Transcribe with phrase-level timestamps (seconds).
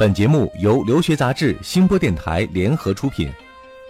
[0.00, 3.30] 本节目由留学杂志、新播电台联合出品。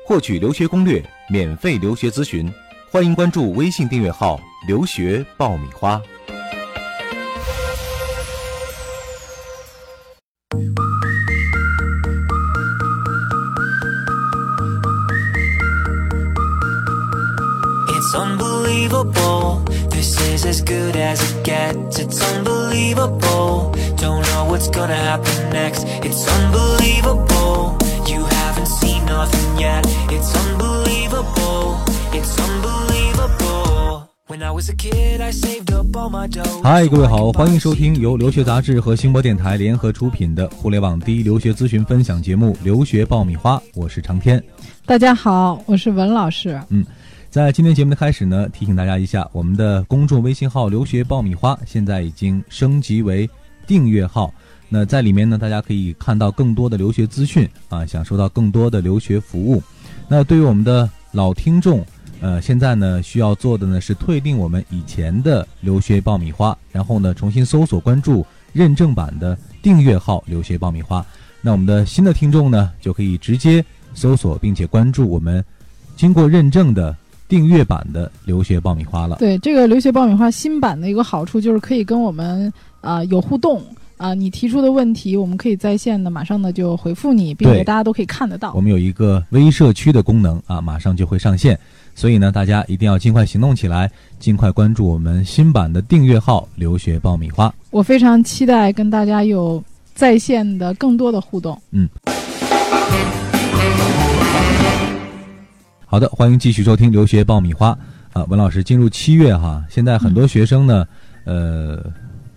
[0.04, 2.52] 获取留学攻略、免费留学咨询，
[2.90, 6.02] 欢迎关注微信订阅号“留学爆米花”。
[17.86, 19.60] It's unbelievable.
[26.02, 27.76] It's unbelievable.
[28.06, 29.86] You haven't seen nothing yet.
[30.08, 31.76] It's unbelievable.
[32.14, 34.08] It's unbelievable.
[34.26, 36.62] When I was a kid, I saved up all my dough.
[36.62, 44.42] 嗨，各位好，欢迎收听由留学杂志和星播电台联合出品的互联网第一留学咨询分享节目《留学爆米花》，我是长天。
[44.86, 46.58] 大家好，我是文老师。
[46.70, 46.82] 嗯
[47.28, 53.28] 在今天节目的开始呢，提醒大家一下，我们的公众微信号“留学爆米花”现在已经升级为
[53.66, 54.32] 订阅号。
[54.72, 59.60] 那在里面呢，大家可以看到更多的留学资讯啊，享受到更多的留学服务。
[60.08, 61.84] 那对于我们的老听众，
[62.20, 71.04] 呃，现在呢需要做的呢是退订我们以前的留学爆米花，然后呢重新搜索关注认证版的订阅号“留学爆米花”。
[71.42, 75.44] 那我们的新的听众呢，就可以直接搜索并且关注我们
[75.96, 76.96] 经过认证的
[77.28, 79.16] 订阅版的留学爆米花了。
[79.16, 82.52] 对这个留学爆米花新版的一个好处就是可以跟我们
[82.82, 83.62] 啊、有互动
[84.00, 88.60] 啊、你提出的问题我们可以在线的马上呢就回复你，并且大家都可以看得到我。
[88.60, 91.58] 们有一个微社区的功能啊，马上就会上线，
[91.94, 99.62] 所以呢，大家一定要尽快行动起来，尽快关注我们新版的订阅号“留学爆米花我非常期待跟大家有
[99.94, 101.60] 在线的更多的互动。”。
[101.72, 101.86] 嗯
[105.84, 107.76] 好的，欢迎继续收听留学爆米花
[108.14, 110.86] 啊，文老师，进入七月哈，现在很多学生呢，
[111.24, 111.84] 呃，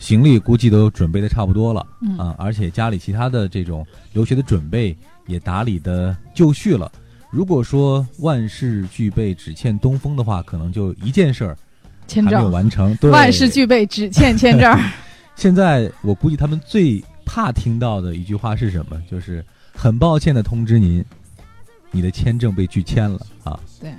[0.03, 4.93] 行李估计都准备的差不多了嗯啊，而且家里其他的这种留学的准备
[5.27, 6.91] 也打理的就绪了。
[7.31, 11.57] 如果说万事俱备只欠东风的话，可能就一件事儿
[12.05, 12.93] 签还没有证，完成。
[12.97, 14.77] 对，万事俱备，只欠签证。
[15.37, 19.01] 现在我估计他们最怕听到的一句话是什么？
[19.09, 19.43] 就是
[19.73, 21.03] 很抱歉的通知您，
[21.91, 23.57] 你的签证被拒签了啊。
[23.79, 23.93] 对，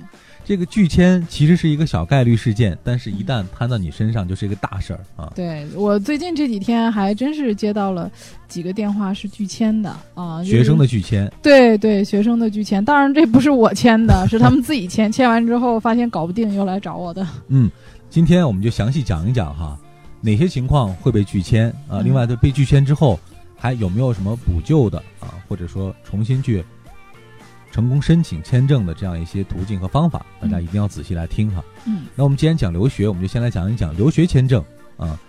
[0.45, 5.33] 这个拒签其实是一个小概率事件，但是一旦摊到你身上，就是一个大事儿啊。
[5.35, 8.09] 对我最近这几天还真是接到了
[8.47, 17.27] 几个电话是拒签的啊，就是学生的拒签，对对，学生的拒签，当然这不是我签的，是他们自己签，签完之后发现搞不定，又来找我的。
[17.47, 17.69] 嗯，
[18.11, 19.75] 今天我们就详细讲一讲哈，
[20.21, 21.97] 哪些情况会被拒签啊？
[21.97, 23.19] 嗯另外，对被拒签之后，
[23.57, 25.33] 还有没有什么补救的啊？
[25.47, 26.63] 或者说重新去
[27.75, 31.61] 成功申请签证的这样一些途径和方法，大家一定要仔细来听哈。
[31.85, 34.63] 嗯，那我们既然讲留学，我们就先来讲一讲留学签证
[34.95, 35.19] 啊。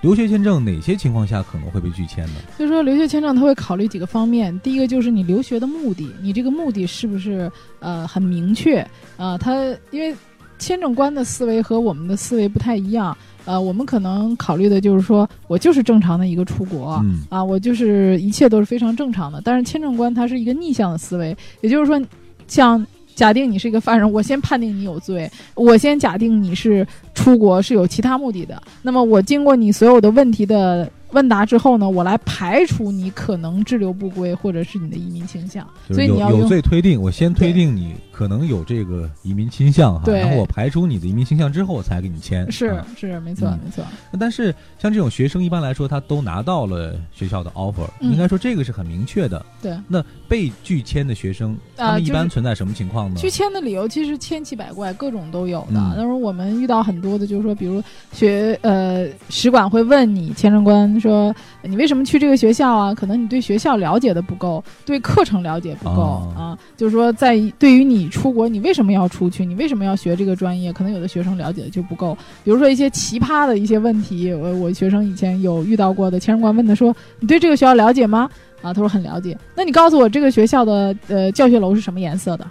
[0.00, 2.34] 留学签证哪些情况下可能会被拒签呢？
[2.56, 8.80] 所以说留学签证它会考虑几个方面，第一个就是你留学的目的，你这个目的是不是呃很明确
[9.18, 9.54] 啊、它
[9.90, 10.16] 因为
[10.62, 17.00] 签证官的思维和我们的思维不太一样，呃，我们可能考虑的就是说我就是正常的一个出国。
[17.02, 19.42] 嗯啊，我就是一切都是非常正常的。
[19.44, 22.00] 但是签证官他是一个逆向的思维，也就是说，
[22.46, 22.86] 像
[23.16, 28.62] 假定你是一个犯人，我先判定你有罪，我先假定你是出国是有其他目的的。
[28.82, 35.66] 那么我经过你所有的问题的问答之后呢，我来排除你可能滞留不归或者是你的移民倾向。
[35.88, 42.50] 所以你要有罪推定，我先推定你可能有这个移民倾向哈，然后我排除你的移民倾向之后，我才给你签。
[42.50, 43.84] 是啊是没错嗯没错，
[44.18, 49.44] 但是像这种学生，一般来说他都拿到了学校的 offer，、嗯应该说这个是很明确的。
[49.60, 49.76] 对。
[49.88, 53.16] 那被拒签的学生，他们一般存在什么情况呢？
[53.18, 55.78] 拒签的理由其实千奇百怪，各种都有的。
[55.78, 62.94] 嗯但是我们遇到很多的，就是说，比如学呃使馆会问你签证官说你为什么去这个学校啊？
[62.94, 66.58] 可能你对学校了解的不够，对课程了解不够、哦啊。
[66.76, 69.44] 就是说，在对于你出国，你为什么要出去？
[69.44, 70.72] 你为什么要学这个专业？
[70.72, 72.16] 可能有的学生了解的就不够。
[72.44, 78.30] 比如说一些奇葩的一些问题，我我学生以前有遇到过的，签证官问他说：“你对这个学校了解吗？”
[78.62, 79.36] 啊，他说很了解。
[79.56, 82.44] 那你告诉我这个学校的呃教学楼是什么颜色的？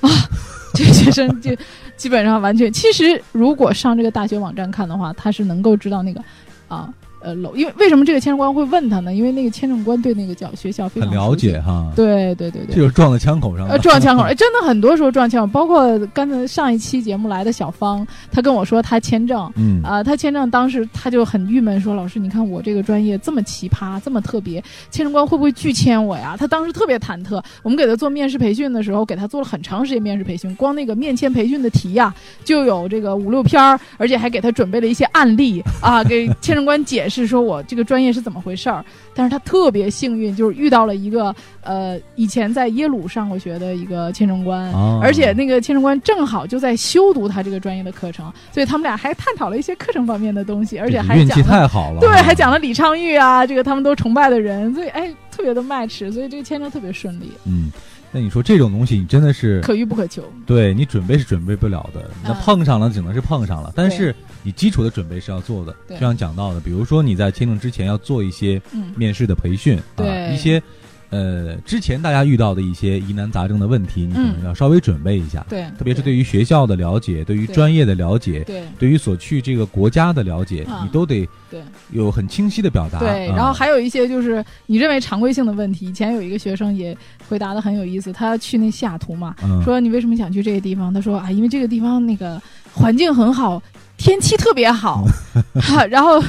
[0.00, 0.08] 啊，
[0.74, 1.50] 这个学生就
[1.96, 6.22] 基本上完全，其实如果上这个大学网站看的话，他是能够知道那个
[6.68, 6.92] 啊
[7.24, 9.14] 呃楼，因为为什么这个签证官会问他呢？
[9.14, 11.60] 因为那个签证官对那个叫学校非常很了解。
[11.60, 11.90] 哈。
[11.96, 13.72] 对对对对，这就是撞在枪口上了。
[13.72, 27.42] 呃，撞枪口， 哎，真的很多时候撞枪口，包括刚才上一期节目来的小芳，她跟我说她签证，嗯啊、他签证当时他就很郁闷，说：“老师，你看我这个专业这么奇葩，这么特别，签证官会不会拒签我呀？”他当时特别忐忑。
[27.62, 32.12] 我们给他做面试培训的时候，给他做了很长时间面试培训，光那个面签培训的题呀、
[32.44, 37.13] 就有这个五六篇儿，而且还给他准备了一些案例啊，给签证官解释。
[37.22, 38.84] 是说我这个专业是怎么回事儿。
[39.14, 57.70] 但是他特别幸运，就是遇到了一个呃以前在耶鲁上过学的一个签证官，哦而且那个签证官正好就在修读他这个专业的课程，所以他们俩还探讨了一些课程方面的东西，而且还运气太好了，对，还讲了李昌钰啊，这个他们都崇拜的人，所以哎特别的 match，所以这个签证特别顺利，嗯。
[58.16, 60.22] 那你说这种东西，你真的是可遇不可求。
[60.46, 64.14] 对你准备是准备不了的，那嗯碰上了只能是碰上了，但是
[64.44, 65.74] 你基础的准备是要做的。
[65.88, 70.32] 就像讲到的，比如说你在签证之前要做一些嗯，面试的培训，啊，对。
[70.32, 70.62] 一些
[71.10, 74.44] 呃之前大家遇到的一些疑难杂症的问题，你可能嗯。
[74.46, 77.36] 要稍微准备一下，对，特别是对于学校的了解，对。
[77.36, 78.64] 于专业的了解，对。
[78.78, 80.80] 对于所去这个国家的了解，啊。
[80.82, 81.62] 你都得对。
[81.92, 82.98] 有很清晰的表达。
[82.98, 83.36] 对，啊。
[83.36, 86.96] 然后还有一些就是你认为常规性的问题，以前有一个学生也
[87.28, 89.62] 回答的很有意思，他去那西雅图嘛，嗯。
[89.62, 90.92] 说你为什么想去这个地方？
[90.92, 92.40] 他说啊，因为这个地方那个
[92.72, 93.62] 环境很好，
[93.96, 95.04] 天气特别好。
[95.60, 96.20] 哈然后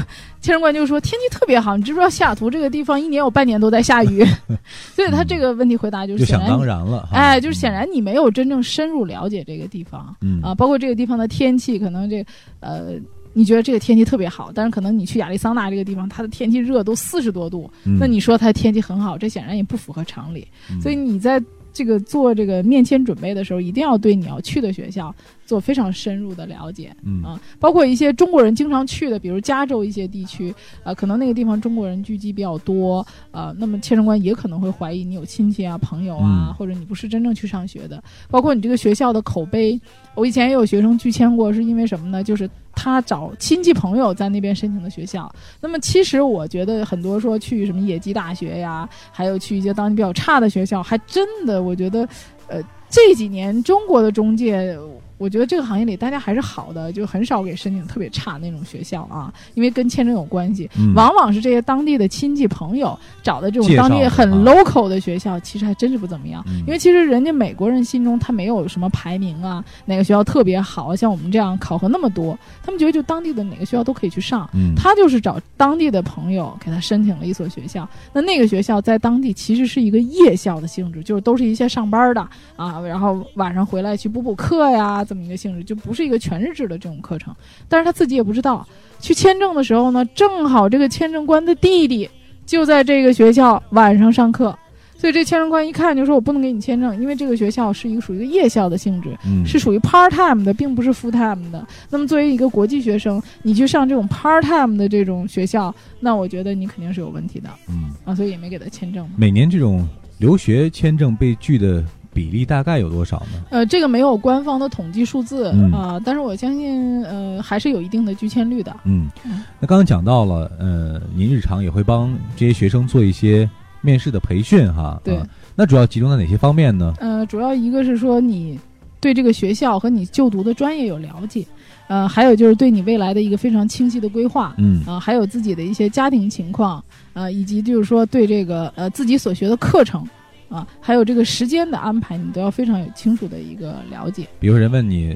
[0.45, 4.23] 签证官就说天气特别好，你知不知道西雅图这个地方一年有半年都在下雨？
[4.93, 6.59] 所以他这个问题回答就就是想显然你。
[6.59, 12.23] 当然了，哎，就是显然你没有真正深入了解这个地方嗯啊，包括这个地方的天气，可能这
[12.59, 12.91] 呃，
[13.33, 20.47] 你觉得这个天气特别好，但是可能你去亚利桑那这个地方，它的天气热都四十多度，嗯那你说它天气很好，这显然也不符合常理。
[20.69, 21.41] 嗯所以你在
[21.73, 25.13] 这个做这个面签准备的时候，一定要对你要去的学校
[25.45, 30.53] 做非常深入的了解嗯啊，包括一些中国人经常去的，比如加州一些地区，
[30.83, 39.79] 啊，可能那个地方中国人聚集比较多，啊，那么签证官也可能会怀疑你有亲戚啊、朋友啊，嗯或者你不是真正去上学的，包括你这个学校的口碑。
[40.15, 42.23] 我以前也有学生拒签过，是因为什么呢？
[42.23, 45.29] 就是他找亲戚朋友在那边申请的学校。
[45.59, 52.07] 那么其实我觉得很多说去什么野鸡大学呀，还有去一些当地比较差的学校，还真的我觉得，
[52.47, 54.77] 呃，这几年中国的中介。
[55.17, 60.69] 我觉得这个行业里大家还是好的，就很少给申请特别差那种学校啊，因为跟签证有关系。
[60.77, 66.43] 嗯往往是这些当地的亲戚朋友找的这种当地很啊 local 的学校，其实还真是不怎么样。
[66.47, 74.49] 嗯因为其实人家美国人心中他没有什么排名啊，哪个学校特别好，像我们这样考核那么多，他们觉得就当地的哪个学校都可以去上。
[74.53, 82.21] 嗯他就是找当地的朋友给他申请了一所学校，那那个学校在当地其实是一个夜校的性质，就是都是一些上班的
[82.55, 87.33] 啊，然后晚上回来去补补课呀，这么一个性质，就不是一个全日制的这种课程。
[87.69, 88.67] 但是他自己也不知道，
[88.99, 92.09] 去签证的时候呢，正好这个签证官的弟弟
[92.45, 94.57] 就在这个学校晚上上课。
[94.97, 101.67] 所以这签证官一看就说：“我不能给你签证，因为这个学校是一个属于一个夜校的性质，嗯是属于 part time 的，并不是 full time 的。
[101.89, 109.07] 那么作为一个国际学生，你去上这种 part time 的这种学校，那我觉得你肯定是有问题的嗯，啊，所以也没给他签证。
[109.17, 109.85] 每年这种
[110.17, 111.83] 留学签证被拒的
[112.15, 113.43] 比例大概有多少呢？
[113.49, 115.53] 呃，这个没有官方的统计数字啊、
[115.97, 118.75] 嗯但是我相信呃还是有一定的拒签率的。
[118.85, 123.47] 嗯嗯，那刚刚讲到了，呃，您日常也会帮这些学生做一些
[123.81, 124.99] 面试的培训哈。
[125.03, 126.93] 对啊那主要集中在哪些方面呢？
[126.99, 128.57] 呃，主要一个是说你
[128.99, 131.45] 对这个学校和你就读的专业有了解，
[131.87, 134.53] 呃，还有就是对你未来的一个非常清晰的规划。
[134.57, 136.83] 嗯啊、还有自己的一些家庭情况，
[137.13, 140.05] 呃，以及就是说对这个呃自己所学的课程，
[140.49, 144.27] 啊，还有这个时间的安排，你都要非常有清楚的一个了解。
[144.39, 145.15] 比如人问你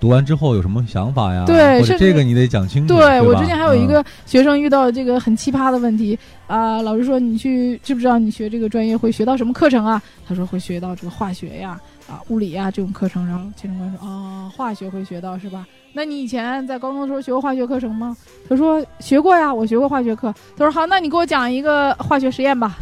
[0.00, 1.44] 读完之后有什么想法呀？
[1.46, 2.94] 对这个你得讲清楚。
[2.94, 10.00] 对对我之前还有一嗯个学生遇到这个很奇葩的问题啊、老师说你去知不知道你学这个专业会学到什么课程啊？
[10.26, 13.26] 他说会学到这个化学呀、啊物理呀这种课程。
[13.26, 15.66] 然后签证官说啊、化学会学到是吧？
[15.92, 18.16] 那你以前在高中的时候学过化学课程吗？
[18.48, 20.32] 他说学过呀，我学过化学课。
[20.56, 22.76] 他说好，那你给我讲一个化学实验吧。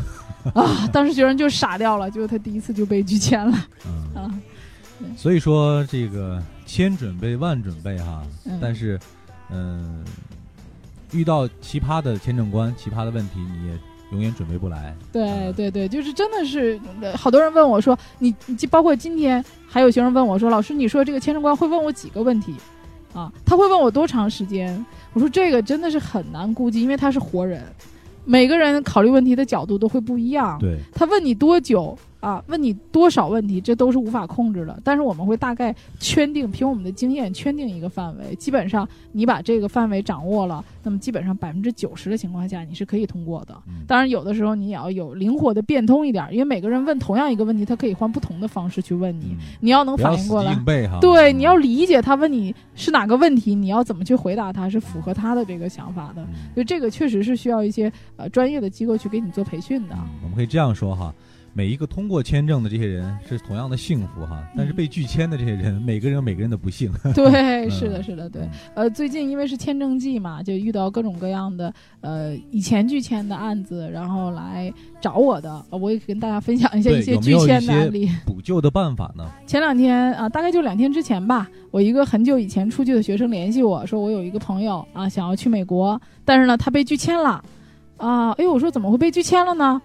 [0.54, 4.40] 啊，当时学生就傻掉了，结果他第一次就被拒签了嗯啊。
[5.16, 8.98] 所以说这个千准备万准备哈，嗯但是
[9.50, 10.04] 嗯、
[11.12, 13.78] 遇到奇葩的签证官、奇葩的问题，你也
[14.10, 14.94] 永远准备不来。
[15.12, 22.54] 对嗯对对，就是真的是，呃好多人问我说，你你包括今天还有学生问我说，老师，你说这个签证官会问我几个问题？
[23.14, 24.84] 啊，他会问我多长时间？
[25.12, 27.62] 我说这个真的是很难估计，因为他是活人，
[28.26, 30.58] 每个人考虑问题的角度都会不一样。
[30.58, 32.42] 对，他问你多久啊？
[32.46, 34.78] 问你多少问题，这都是无法控制的。
[34.82, 38.34] 但是我们会大概圈定，凭我们的经验圈定一个范围。
[38.36, 43.54] 基本上你把这个范围掌握了，那么基本上百分之九十的情况下你是可以通过的。
[43.68, 50.54] 嗯当然，有的时候你也要有灵活的变通一点，因为每个人问同样一个问题，他可以换不同的方式去问你，嗯你要能反应过来。
[51.00, 56.22] 对，嗯你要理解他问你是哪个问题，你要怎么去回答他，是符合他的这个想法的。
[56.22, 59.94] 嗯所以这个确实是需要一些呃专业的机构去给你做培训的。
[59.94, 61.14] 嗯，我们可以这样说哈，
[61.56, 66.92] 每一个通过签证的这些人是同样的幸福哈，但是被拒签的这些人，每个人有每个人的不幸。
[67.16, 68.46] 对，嗯是的，是的，对。
[68.74, 71.72] 呃，最近因为是签证季嘛，就遇到各种各样的
[72.02, 74.70] 呃以前拒签的案子，然后来
[75.00, 78.06] 找我的，呃我也跟大家分享一下一些拒签的案例。
[78.26, 79.26] 补救的办法呢？
[79.46, 87.42] 前两天啊、大概就两天之前吧，我一个很久以前出去的学生联系我说，我有一个朋友啊想要去美国，但是呢他被拒签了，
[87.96, 89.80] 啊，哎呦，我说怎么会被拒签了呢？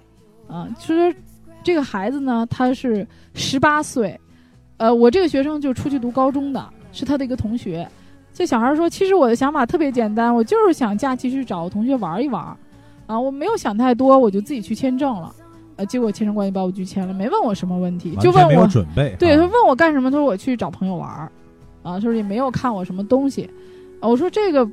[0.50, 1.16] 啊，就是
[1.64, 4.20] 这个孩子呢他是十八岁，
[4.78, 7.88] 呃，我这个学生就出去读高中的，是他的一个同学。
[8.34, 12.58] 这小孩说，其实我的想法特别简单，我就是想假期去找个同学玩一玩，
[13.06, 15.36] 啊，我没有想太多，我就自己去签证了。
[15.76, 19.16] 呃，结果签证官就把我拒签了，没问我什么问题，就问我准备。
[19.20, 20.10] 对，啊他问我干什么？
[20.10, 21.10] 他说我去找朋友玩，
[21.84, 23.50] 啊，他说也没有看我什么东西，
[24.00, 24.66] 啊，我说这个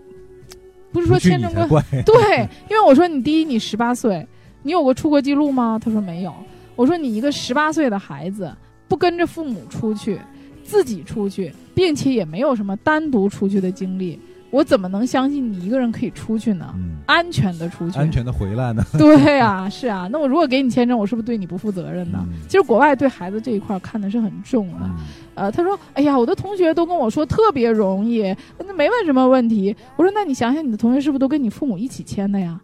[0.92, 1.84] 不是说签证官。
[2.06, 4.26] 对，因为我说你第一你十八岁，
[4.62, 5.80] 你有过出国记录吗？
[5.82, 6.32] 他说没有。
[6.78, 8.48] 我说你一个十八岁的孩子
[8.86, 10.20] 不跟着父母出去，
[10.62, 14.16] 自己出去，并且也没有什么单独出去的经历，
[14.52, 16.72] 我怎么能相信你一个人可以出去呢？
[16.76, 18.84] 嗯，安全的出去，安全的回来呢？
[18.96, 20.08] 对啊，是啊。
[20.12, 22.24] 那我如果给你签证，我是不是对你不负责任呢？
[22.30, 24.82] 嗯其实国外对孩子这一块看的是很重的。
[24.82, 24.94] 嗯
[25.34, 28.22] 呃，他说：“哎呀，我的同学都跟我说特别容易，
[28.56, 32.60] 那没问什么问题。”我说：“那你想想，你的同学是不是都跟你父母一起签的呀？”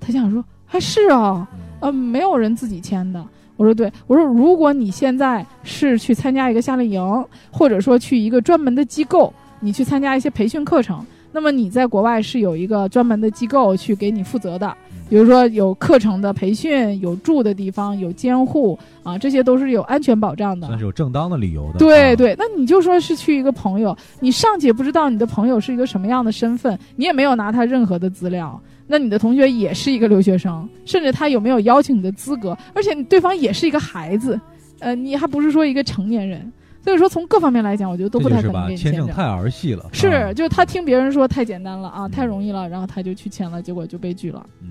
[0.00, 3.22] 他想说：“还是啊，嗯呃，没有人自己签的。”
[3.58, 14.72] 我说：“对，我说如果你现在是去参加一个夏令营，或者说去一个专门的机构，你去参加一些培训课程，那么你在国外是有一个专门的机构去给你负责的，
[15.10, 21.70] 比如说有课程的培训，有住的地方，有监护啊，这些都是有安全保障的。”算是有正当的理由的。
[21.70, 28.60] 啊，对对，那你就说是去一个朋友，你尚且不知道你的朋友是一个什么样的身份，你也没有拿他任何的资料，
[28.90, 34.40] 那你的同学也是一个留学生，甚至他有没有邀请你的资格，而且对方也是一个孩子，
[34.80, 36.50] 呃，你还不是说一个成年人，
[36.82, 38.92] 所以说从各方面来讲，我觉得都不太可能给你证。
[38.92, 39.84] 签证太儿戏了。
[39.92, 44.44] 是，啊就是他听别人说太简单了啊，嗯太容易了，然后他就去签了，结果就被拒了。
[44.62, 44.70] 嗯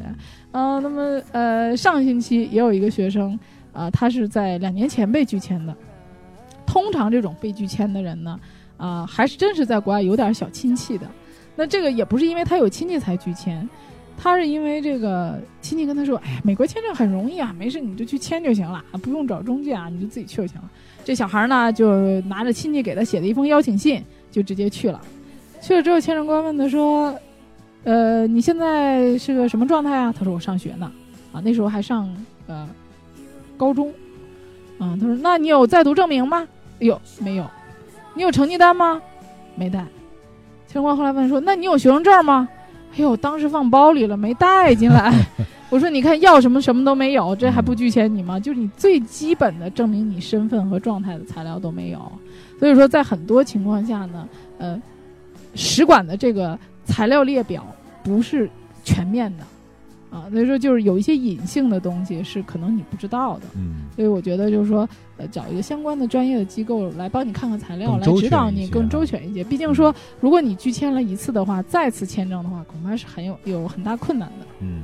[0.51, 3.37] 呃，那么呃，上星期也有一个学生，
[3.71, 5.75] 啊、他是在两年前被拒签的。
[6.65, 8.39] 通常这种被拒签的人呢，
[8.77, 11.07] 啊、还是真是在国外有点小亲戚的。
[11.55, 13.67] 那这个也不是因为他有亲戚才拒签，
[14.19, 20.69] 他是因为这个亲戚跟他说：“哎呀，美国签证很容易啊，没事你就去签就行了，不用找中介啊，你就自己去就行了。”
[21.05, 24.99] 这小孩呢，就拿着亲戚给他写的一封邀请信，就直接去了。
[25.61, 27.15] 去了之后，签证官问他说
[27.85, 30.91] ：“呃，你现在是个什么状态啊？”他说：“我上学呢，
[31.31, 32.09] 啊，那时候还上
[32.47, 32.67] 呃
[33.55, 33.93] 高中。”
[34.79, 36.47] 啊，他说：“那你有在读证明吗？”
[36.81, 37.45] 哎呦，没有。
[38.15, 39.01] 你有成绩单吗？
[39.55, 39.79] 没带。
[40.67, 42.49] 签证官后来问说：“那你有学生证吗？”
[42.97, 45.13] 哎呦，当时放包里了，没带进来。
[45.69, 48.39] 我说：“你看要什么什么都没有，这还不拒签你吗？
[48.39, 52.11] 就是你最基本的证明你身份和状态的材料都没有。
[52.57, 54.27] 所以说，在很多情况下呢，
[54.57, 54.81] 呃，
[55.53, 57.65] 使馆的这个材料列表
[58.01, 58.49] 不是
[58.83, 59.43] 全面的
[60.09, 63.43] 啊，所以说就是有一些隐性的东西是可能你不知道的。
[63.55, 64.87] 嗯，所以我觉得就是说，
[65.17, 69.43] 呃，找一个相关的专业的机构来帮你看看材料，来指导你更周全一些。
[69.43, 74.45] 毕竟说，如果你拒签了一次的话，再次签证的话，恐怕是很有有很大困难的。
[74.61, 74.83] 嗯，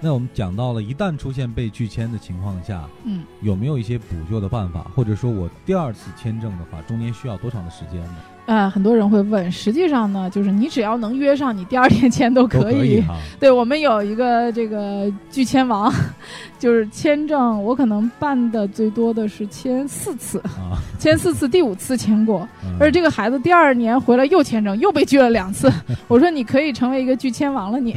[0.00, 4.82] 那我们讲到了，一旦出现被拒签的情况下，嗯，有没有一些补救的办法？
[4.94, 8.16] 或者说我第二次签证的话，中间需要多长的时间呢？
[8.44, 13.14] 呃，很多人会问，实际上呢，就是你只要能约上，你第二天签都都可以哈。
[13.38, 15.92] 对我们有一个这个拒签王，
[16.58, 22.46] 就是签证，我可能办的最多的是签四次，啊， 签四次，第五次签过。
[22.64, 25.70] 嗯而这个孩子第二年回来又签证，又被拒了两次。
[26.08, 27.94] 我说你可以成为一个拒签王了你，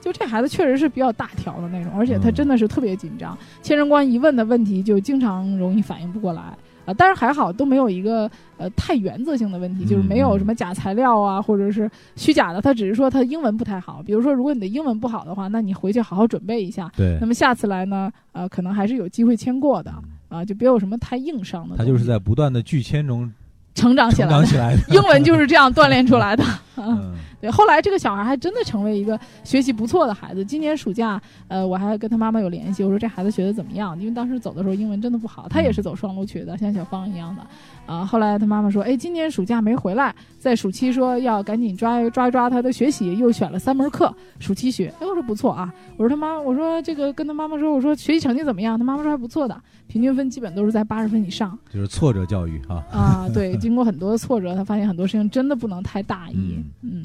[0.00, 3.38] 就这孩子确实是比较大条的那种，而且他嗯真的是特别紧张。
[3.62, 6.42] 签证官一问的问题就经常容易反应不过来。
[6.88, 12.62] 啊，但是还好都没有一个呃太原则性的问题，就是没有什么假材料啊，或者是虚假的。
[12.62, 16.90] 他只是说他英文不太好，比如说如果你的英文不好的话，那你回去好好准备一下。
[16.96, 19.92] 对那，么下次来呢，呃，可能还是有机会签过的
[20.30, 21.76] 嗯啊，就别有什么太硬伤的。
[21.76, 23.30] 他就是在不断的拒签中
[23.74, 24.82] 成长起来的，长起来的。
[24.94, 26.42] 英文就是这样锻炼出来的。
[26.78, 30.44] 嗯对，后来这个小孩还真的成为一个学习不错的孩子。
[30.44, 33.98] 今年暑假，呃，我还跟他妈妈有联系，我说这孩子学的怎么样？
[33.98, 37.42] 因为当时走的时候英文真的不好，他也是走双录取的，像小芳一样的。
[37.86, 44.92] 啊，后来他妈妈说，哎，今年暑假没回来，在暑期说要赶紧抓抓一抓他的学习，又选了三门课，暑期学。
[45.00, 48.76] 哎，我说不错啊，我说他妈，我说这个跟他妈妈说，我说学习成绩怎么样？
[48.76, 51.56] 他妈妈说还不错的，平均分基本都是在八十分以上。
[51.72, 52.84] 就是挫折教育哈。
[52.90, 56.62] 啊，对，经过很多的挫折，他发现很多事情真的不能太大意。
[56.82, 57.04] 嗯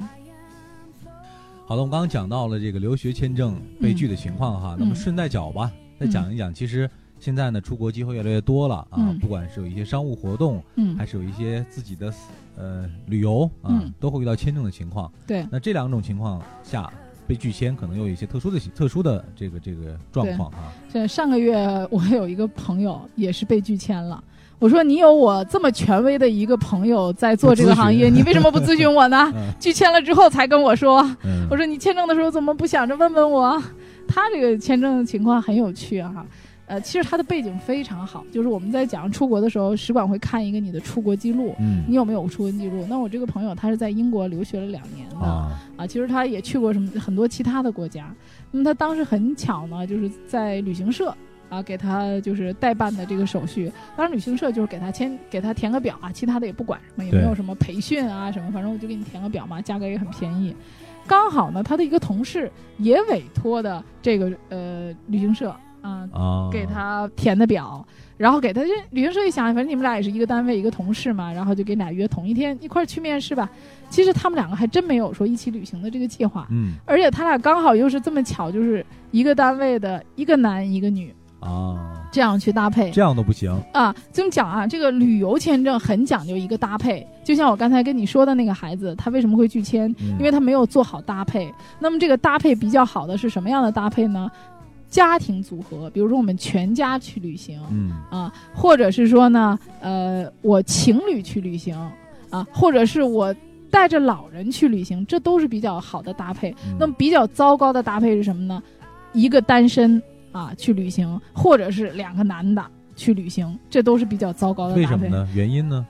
[1.74, 6.88] 好的，我们刚刚讲到了这个留学签证被拒的情况哈，那么嗯顺带脚吧，再讲一讲，其实
[7.20, 9.18] 现在呢，出国机会越来越多了啊，嗯。
[9.18, 10.96] 不管是有一些商务活动，嗯。
[10.96, 12.14] 还是有一些自己的
[12.58, 13.92] 呃旅游啊，嗯。
[14.00, 15.12] 都会遇到签证的情况。
[15.26, 15.48] 对。
[15.50, 16.94] 那这两种情况下
[17.26, 20.72] 被拒签，可能有一些特殊的特殊的这个这个状况啊。
[20.94, 21.58] 这上个月
[21.90, 24.24] 我有一个朋友也是被拒签了。
[24.64, 29.30] 我说你有我这么权威的一个朋友在做这个行业，你为什么不咨询我呢？
[29.36, 31.02] 嗯拒签了之后才跟我说。
[31.26, 33.62] 嗯，我说你签证的时候怎么不想着问问我？
[34.08, 36.26] 他这个签证情况很有趣啊。
[36.66, 42.86] 呃，其实他的背景非常好，就是我们在讲出国的时候，使馆会看一个你的出国记录，嗯你有没有出国记录？
[42.90, 48.10] 那我这个朋友他是在英国留学了两年的啊啊，其实他也去过什么很多其他的国家。
[48.50, 51.14] 那么他当时很巧呢，就是在旅行社
[51.50, 53.72] 啊给他就是代办的这个手续。
[53.96, 60.56] 当然旅行社就是给他签给他填个表啊，其他的也不管什么，也没有什么培训啊什么，反正我就给你填个表嘛，价格也很便宜。
[61.06, 65.50] 刚好呢，他的一个同事也委托的这个呃旅行社
[65.82, 67.86] 啊啊，给他填的表，
[68.16, 73.50] 然后给他这旅行社一想，反正你们俩也是一个单位一个同事嘛，然后就给俩约同一天一块儿去面试吧。
[73.90, 81.78] 其实他们两个还真没有说一起旅行的这个计划，嗯而且他俩刚好又是这么巧，就是一个单位的一个男一个女啊，
[82.12, 83.52] 这样去搭配这样都不行。
[83.74, 83.94] 啊。
[84.12, 89.94] 这么讲啊，这个旅游签证很讲究一个搭配，就像我刚才跟你说的那个孩子，他为什么会拒签？
[90.00, 91.54] 嗯因为他没有做好搭配。
[91.80, 94.32] 那么这个搭配比较好的是什么样的搭配呢？
[94.90, 101.76] 家庭组合，比如说我们全家去旅行，嗯啊，或者是说呢，呃，我情侣去旅行
[102.30, 103.36] 啊，或者是我
[103.72, 106.52] 带着老人去旅行，这都是比较好的搭配。
[106.68, 108.62] 嗯那么比较糟糕的搭配是什么呢？
[109.14, 110.00] 一个单身
[110.34, 112.62] 啊去旅行，或者是两个男的
[112.98, 114.76] 去旅行，这都是比较糟糕的。
[114.76, 115.08] 为什么？
[115.08, 115.26] 呢？
[115.34, 115.86] 原因呢？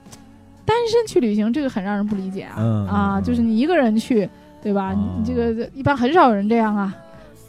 [0.64, 4.28] 单身去旅行这个很让人不理解啊、嗯啊，嗯就是你一个人去，
[4.62, 4.92] 对吧？
[4.92, 6.94] 哦你这个一般很少有人这样啊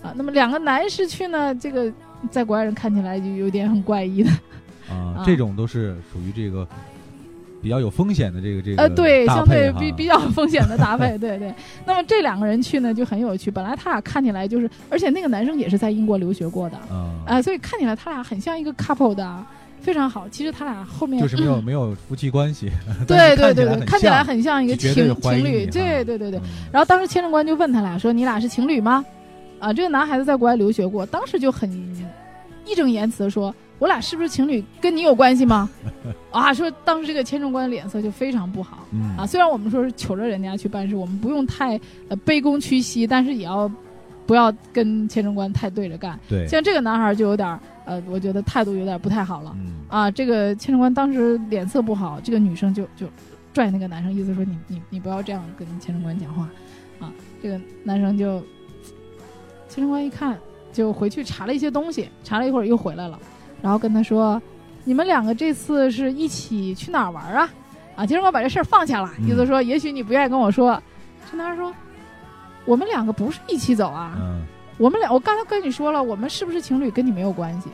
[0.01, 0.13] 啊。
[0.17, 1.91] 那么两个男士去呢，这个
[2.31, 4.29] 在国外人看起来就有点很怪异的。
[4.89, 6.67] 啊啊，这种都是属于这个
[7.65, 11.51] 比较有风险的这个这个呃，对，相对比比较风险的搭配， 对对。
[11.83, 13.49] 那么这两个人去呢，就很有趣。
[13.49, 19.43] 本来他俩看起来就是，而且那个男生也是在英国留学过的，啊，啊、所以看起来他俩很像一个 couple 的，
[19.81, 20.29] 非常好。
[20.29, 22.69] 其实他俩后面就是没有 没有夫妻关系，
[23.07, 26.39] 对对对对，看起来很像一个情情侣，对对对对。
[26.39, 29.03] 嗯然后当时签证官就问他俩说：“你俩是情侣吗？”
[29.59, 31.71] 啊，这个男孩子在国外留学过，当时就很
[32.67, 35.69] 义正言辞的说：“我俩是不是情侣，跟你有关系吗？”
[36.31, 38.85] 啊，说当时这个签证官脸色就非常不好。
[38.91, 43.71] 嗯啊，虽然我们说是求着人家去办事，我们不用太呃卑躬屈膝，但是也要
[44.25, 46.19] 不要跟签证官太对着干。
[46.27, 49.55] 对，像这个男孩就有点儿呃，我觉得态度有点不太好了。
[49.57, 53.07] 嗯啊，这个签证官当时脸色不好，这个女生就就
[53.53, 56.49] 拽那个男生，意思说你你你不要这样跟签证官讲话，
[56.99, 57.11] 啊，
[57.41, 58.39] 这个男生就，
[59.69, 60.37] 签证官一看
[60.73, 63.17] 就回去查了一些东西，查了一会儿又回来了，
[63.65, 64.39] 然后跟他说，
[64.83, 67.49] 你们两个这次是一起去哪儿玩啊？
[67.95, 70.79] 啊，签证官把这事儿放下了，嗯意思说也许你不愿意跟我说，
[71.31, 71.73] 这男孩说，
[72.63, 74.43] 我们两个不是一起走啊，嗯
[74.77, 77.69] 我们俩，我刚才跟你说了，我们是不是情侣跟你没有关系。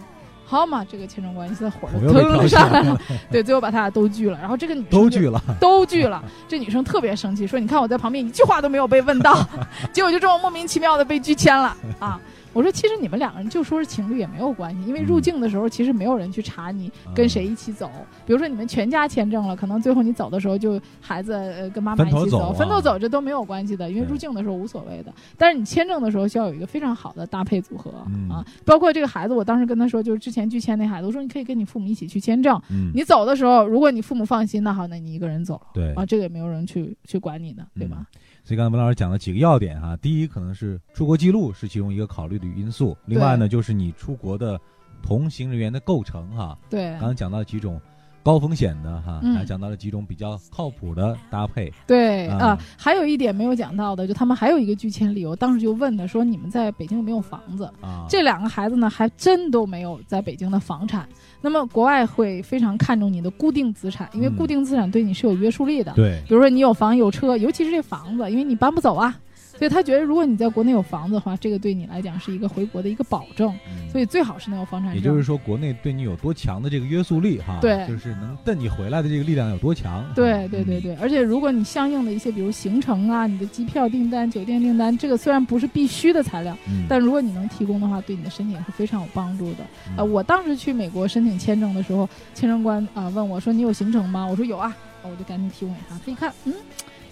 [0.45, 2.97] 好嘛，这个签证官现在火腾了上来了，
[3.29, 4.37] 对，最后把他俩都拒了。
[4.39, 9.45] 然后这个女生都拒了，都拒了，这女生特别生气，说：“你看我在旁边一句话都没有被问到，
[9.91, 12.17] 结果就这么莫名其妙的被拒签了啊！”
[12.53, 17.89] 我说：“其实你们两个人就说是情侣也没有关系，因为入境的时候其实没有人去查你跟谁一起走。
[18.25, 25.13] 比如说你们全家签证了，可能最后你走的时候就孩子呃跟妈妈一起走，分头走这都没有关系的，因为入境的时候无所谓的。
[25.37, 35.67] 但是你签证的时候需要有一个非常好的搭配组合、嗯啊，包括这个孩子，我当时跟他说，就是之前拒签那孩子，我说你可以跟你父母一起去签证，嗯，你走的时候，如果你父母放心，那好，那你一个人走了。
[35.73, 38.05] 对啊，这个也没有人去去管你的，对吧？
[38.43, 44.59] 所以刚才文老师讲了几个要点哈，第一可能是出国记录是其中一个考虑的因素，另外呢就是你出国的
[45.03, 46.91] 同行人员的构成哈，对。
[46.93, 47.79] 刚刚讲到几种
[48.23, 49.35] 高风险的哈，嗯。
[49.35, 52.37] 还讲到了几种比较靠谱的搭配，对啊。
[52.47, 61.07] 啊，还有一点没有讲到的，就他们还有一个拒签理由，当时就问他说：“你们在北京有没有房子？”啊，这两个孩子呢，还真都没有在北京的房产。
[61.41, 64.35] 那么国外会非常看重你的固定资产，因为嗯。
[64.35, 65.91] 固定资产对你是有约束力的。
[65.93, 69.15] 对，比如说你有房有车，尤其是这房子，因为你搬不走啊，
[69.57, 74.95] 所以他觉得如果你在国内有房子的话，这个对你来讲是一个回国的一个保证，嗯所以最好是能有房产证。
[74.95, 89.59] 也就是说，国内对你有多强的这个约束力哈，对就是能带你回来的这个力量有多强，对对对对，而且如果你相应的一些，比如行程啊、你的机票订单、酒店订单，这个虽然不是必须的材料，嗯，但如果你能提供的话，对你的申请也是非常有帮助的。
[89.89, 95.99] 嗯呃，我当时去美国申请签证的时候，签证官啊、问我说：“你有行程吗？”我说有啊，啊我就赶紧提供给他。
[96.05, 96.53] 他一看，嗯，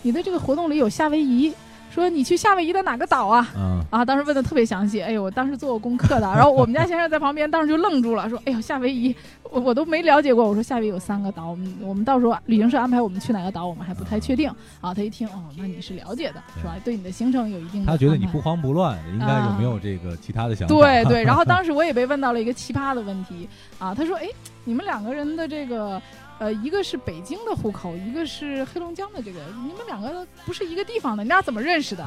[0.02, 1.54] 你的这个活动里有夏威夷，
[1.90, 3.48] 说你去夏威夷的哪个岛啊？
[3.58, 10.48] 嗯，啊，当时问的特别详细，哎呦，我当时做过功课的， 然后我们家先生在旁边，当时就愣住了，说，哎呦，夏威夷，我我都没了解过。
[10.48, 14.50] 我说夏威夷有三个岛，我们我们到时候旅行社安排我们去哪个岛，我们还不太确定。
[14.82, 16.76] 啊，他一听，哦，那你是了解的，是吧？
[16.84, 20.76] 对你的行程有一定的他觉得你不慌不乱，应该有没有这个其他的想法？
[20.76, 23.50] 对对，然后当时 我也被问到了一个奇葩的问题
[23.80, 24.28] 啊，他说：“哎，
[24.64, 26.02] 你们两个人的这个，
[26.40, 32.04] 呃，一个是北京的户口，一个是黑龙江的，这个你们两个不是一个地方的，你俩怎么认识的？”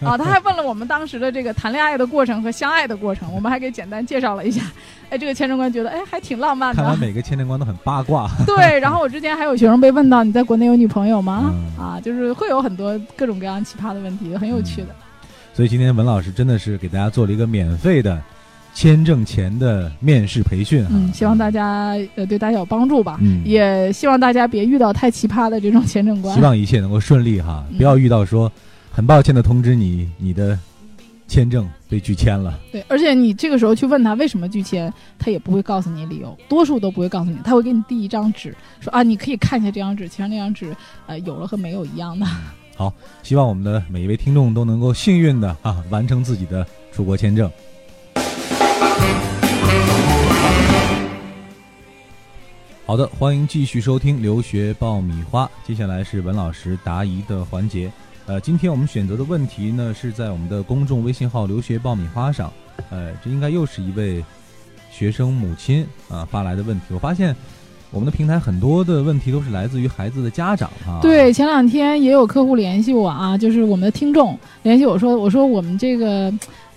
[0.00, 4.62] 嗯啊，他还问了我们当时的这个谈恋爱的过程和相爱的过程，我们还给简单介绍了一下。
[5.10, 6.82] 哎，这个签证官觉得，哎，还挺浪漫的。
[6.82, 8.28] 看来每个签证官都很八卦。
[8.46, 11.52] 对，然后我之前还有学生被问到，你在国内有女朋友吗？
[11.52, 14.88] 嗯啊，就是会有很多各种各样奇葩的问题，很有趣的。
[15.54, 18.20] 所以今天文老师真的是给大家做了一个免费的
[18.74, 20.90] 签证前的面试培训啊。
[20.92, 23.18] 嗯，希望大家呃对大家有帮助吧。
[23.20, 26.34] 嗯也希望大家别遇到太奇葩的这种签证官。
[26.34, 28.50] 希望一切能够顺利哈，嗯不要遇到说
[28.90, 30.58] 很抱歉的通知你，你的
[31.28, 32.58] 签证被拒签了。
[32.70, 40.74] 对，而且你这个时候去问他为什么拒签，他也不会告诉你理由，多数都不会告诉你，他会给你递一张纸，说啊，你可以看一下这张纸，其实那张纸
[41.06, 42.26] 呃有了和没有一样的。
[42.74, 47.50] 好希望我们的每一位听众都能够幸运的啊完成自己的出国签证。
[52.84, 55.50] 好的，欢迎继续收听留学爆米花。
[55.66, 57.90] 接下来是文老师答疑的环节。
[58.26, 62.52] 呃，今天我们选择的问题呢是在我们的公众微信号“留学爆米花”上。
[62.90, 64.22] 呃，这应该又是一位
[64.90, 66.86] 学生母亲啊发来的问题。
[66.90, 67.34] 我发现
[67.90, 76.32] 我们的平台很多的问题都是来自于孩子的家长哈、对，前两天也有客户联系我啊，就是我们的听众联系我说，我说我们这个，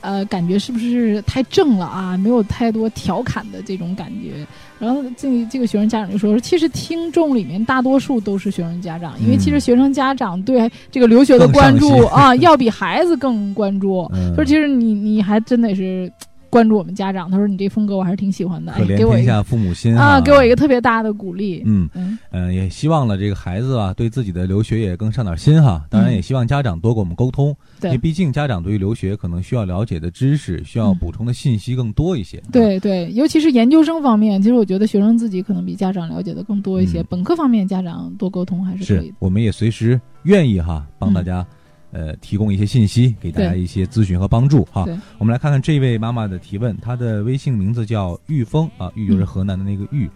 [0.06, 2.16] 呃，感觉是不是太正了啊？
[2.18, 4.46] 没有太多调侃的这种感觉。
[4.78, 14.10] 然后这这个学生家长就说，说其实听众里面大多数都是学生家长，因为其实嗯学生家长对这个留学的关注啊， 要比孩子更关注。
[14.14, 16.12] 嗯说其实你你还真得是
[16.56, 17.30] 关注我们家长。
[17.30, 21.62] 他说你这风格我还是挺喜欢的，哎可，怜给我一个天下父母心啊，给我一个特别大的鼓励。
[21.66, 25.86] 嗯嗯呃、也希望了这个孩子啊，对自己的留学也更上点心哈。
[25.90, 32.42] 当然，嗯也希望家长多跟我们沟通，对因为毕竟家长对于留学可能需要了解的知识、需要嗯补充的信息更多一些。
[32.54, 37.02] 对对，尤其是研究生方面，其实我觉得学生自己可能比家长了解的更多一些。
[37.02, 39.16] 嗯本科方面，家长多沟通还是可以的。
[39.20, 41.46] 我们也随时愿意哈帮大嗯家、
[41.96, 44.94] 呃提供一些信息，给大家一些咨询和帮助哈对。
[45.18, 50.10] 我们来看看这位妈妈的提问，她的微信名字叫玉峰啊，玉就是嗯河南的那个玉。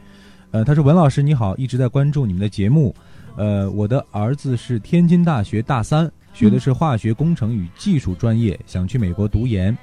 [0.51, 2.93] 呃，她说文老师你好，一直在关注你们的节目。
[3.37, 9.77] 呃，我的儿子是天津大学大三，学的是化学工程与技术专业，想去美国读研。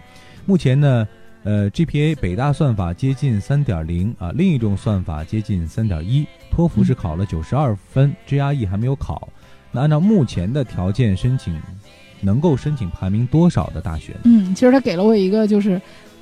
[0.45, 1.09] 目前呢，
[1.45, 9.29] 呃，GPA 北大算法接近三点零啊，另一种算法接近三点一，托福是考了九十二分，GRE 还没有考。
[9.81, 11.61] 按照目前的条件申请，
[12.21, 14.17] 能够申请排名多少的大学？
[14.25, 15.81] 嗯，其实他给了我一个就是，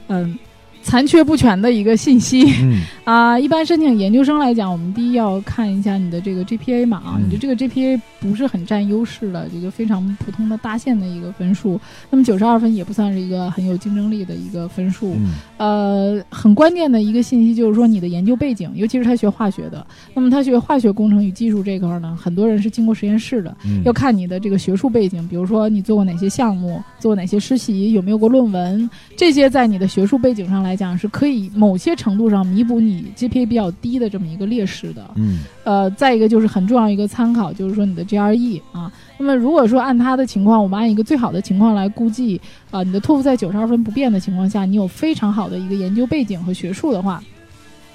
[0.08, 0.38] 嗯，
[0.84, 3.38] 残缺不全的一个信息嗯 啊。
[3.38, 11.80] 一般申请研究生来讲，我们第一要看一下你的这个 GPA 嘛啊，嗯你的这个 GPA 不是很占优势的，这个非常普通的大线的一个分数。
[12.10, 15.14] 那么九十二分也不算是一个很有竞争力的一个分数。
[15.18, 35.10] 嗯呃，很关键的一个信息就是说你的研究背景，尤其是他学化学的，那么他学化学工程与技术这块儿呢，很多人是经过实验室的，嗯，要看你的这个学术背景，比如说你做过哪些项目，做过哪些实习，有没有过论文，这些在你的学术背景上来讲是可以某些程度上弥补你 GPA 比较低的这么一个劣势的。
[35.16, 38.90] 嗯呃，再一个就是很重要一个参考，就是说你的 GRE 啊。
[39.18, 47.22] 那么如果说按他的情况，我们按一个最好的情况来估计，啊、你的托福在九十二分不变的情况下，你有非常好的一个研究背景和学术的话，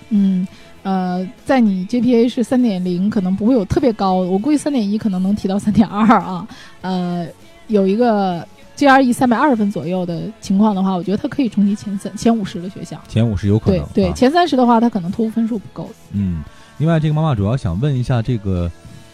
[0.10, 0.48] 嗯。
[0.82, 6.48] 呃，在你 GPA 是三点零，可能不会有特别高，我估计三点一可能能提到三点二啊。
[6.80, 7.28] 呃，
[7.68, 8.48] 有一个
[8.80, 12.98] GRE 三百二十分左右的情况的话，我觉得它可以冲击前三、前五十的学校。
[13.10, 13.86] 前五十有可能。
[13.94, 15.90] 对对，啊前三十的话，它可能托福分数不够。
[16.14, 16.42] 嗯，
[16.78, 18.72] 另外这个妈妈主要想问一下这个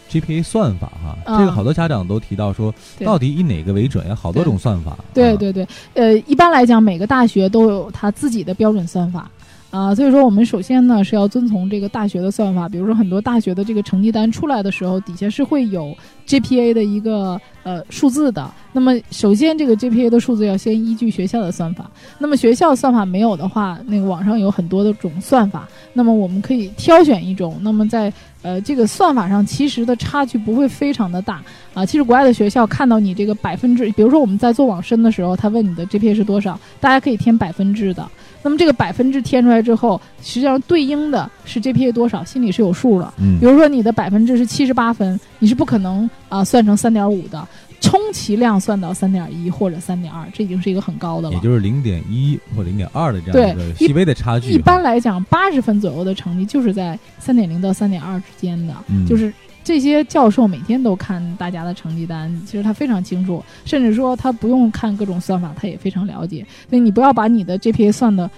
[0.08, 4.14] GPA 算法哈，啊这个好多家长都提到说，到底以哪个为准呀？
[4.14, 4.92] 好多种算法。
[4.92, 9.28] 啊，对对对，呃，一般来讲，每个大学都有它自己的标准算法。
[9.70, 15.94] 啊、所以说我们首先呢是要遵从这个大学的算法，比如说很多大学的这个成绩单出来的时候，底下是会有
[16.26, 18.50] GPA 的一个呃数字的。
[18.72, 31.42] 那么首先这个 GPA 的数字要先依据学校的算法，那么学校算法没有的话，那个网上有很多的种算法，那么我们可以挑选一种，那么在呃这个算法上其实的差距不会非常的大
[31.74, 31.84] 啊。
[31.84, 38.08] 其实国外的学校看到你这个百分制，比如说我们在做网申的时候，他问你的 GPA 是多少，大家可以填百分制的。
[38.46, 43.12] 那么这个百分制填出来之后，实际上对应的是 GPA 多少，心里是有数的。
[43.18, 47.44] 嗯比如说你的百分制是七十八分，你是不可能啊、算成三点五的。
[47.80, 51.34] 充其量算到三点一或者三点二，这已经是一个很高的了。
[51.34, 54.52] 也就是零点一或零点二的这样对一个细微的差距。
[54.52, 59.32] 一般来讲，八十分左右的成绩就是在三点零到三点二之间的，嗯就是
[59.66, 66.46] 这些教授每天都看大家的成绩单，其实他非常清楚，甚至说他不用看各种算法，他也非常了解。
[66.70, 68.30] 所以你不要把你的 GPA 算的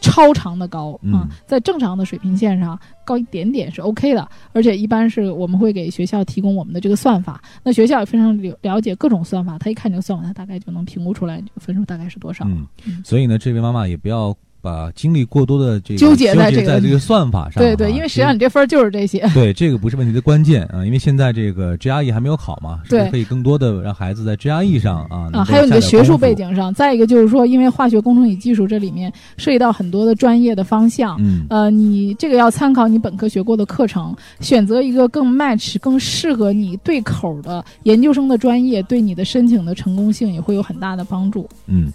[0.00, 12.46] 超长的高嗯啊，在正常的水平线上高一点点是 OK 的，而且一般是我们会给学校提供我们的这个算法，那学校也非常了了解各种算法，他一看这个算法，他大概就能评估出来分数大概是多少。
[12.46, 17.66] 嗯嗯，所以呢，这位妈妈也不要把精力过多的这个纠结在在这个这个算法上啊。
[17.66, 19.28] 对对，因为实际上你这分儿就是这些。
[19.34, 41.48] 对，这个不是问题的关键啊，因为现在这个 GRE 还没有考嘛，对可以更多的让孩子在 GRE 上啊啊，还有你的学术背景上，再一个就是说，因为化学工程与技术这里面涉及到很多的专业的方向，嗯呃，你这个要参考你本科学过的课程，选择一个更 match、更适合你对口的研究生的专业，对你的申请的成功性也会有很大的帮助。
[41.66, 41.90] 嗯，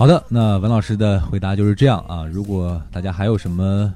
[0.00, 2.24] 好的，那文老师的回答就是这样啊。
[2.24, 3.92] 如果大家还有什么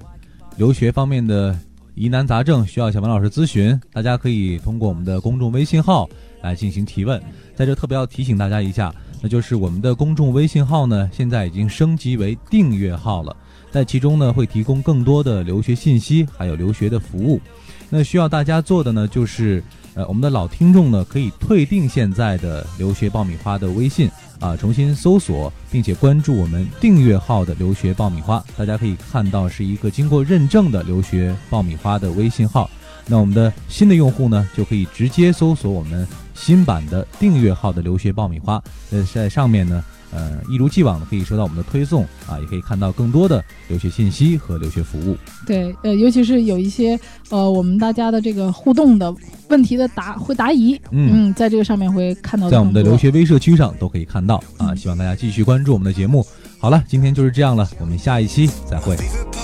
[0.54, 1.58] 留学方面的
[1.94, 6.06] 疑难杂症需要向文老师咨询，大家可以通过我们的公众微信号
[6.42, 7.18] 来进行提问。
[7.54, 13.34] 在这特别要提醒大家一下，那就是我们的公众微信号呢，现在已经升级为订阅号了，
[13.70, 17.40] 在其中呢会提供更多的留学信息，还有留学的服务。
[17.88, 19.64] 那需要大家做的呢，就是
[19.94, 24.10] 呃，我们的老听众呢可以退订现在的留学爆米花的微信。
[24.40, 32.68] 啊，重新搜索并且关注我们订阅号的留学爆米花，大家可以看到是一个经过认证的留学爆米花的微信号。
[33.06, 39.82] 那我们的新的用户呢，就可以直接搜索我们新版的订阅号的留学爆米花，呃，在上面呢，
[40.14, 45.16] 呃，一如既往的可以收到我们的推送啊，也可以看到更多的留学信息和留学服务。
[45.44, 46.98] 对，呃，尤其是有一些
[47.30, 49.12] 呃，我们大家的这个互动的
[49.48, 56.24] 问题的答会答疑，嗯在这个上面会看到在我们的留学微社区上都可以看到啊，嗯希望大家继续关注我们的节目。
[56.60, 58.96] 好了，今天就是这样了，我们下一期再会。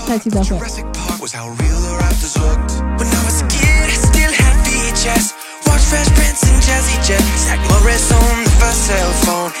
[0.07, 0.57] 下期再会。
[1.21, 2.71] Was how real the rafters looked.
[2.97, 5.33] When I was a kid, I still had VHS.
[5.67, 7.21] Watch Fresh Prince and Jazzy Jet.
[7.37, 9.60] Zach Morris on the first cell phone.